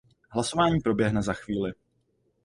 [0.31, 1.73] Hlasování proběhne za chvíli.